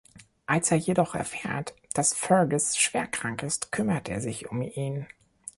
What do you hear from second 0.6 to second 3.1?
er jedoch erfährt, dass Fergus schwer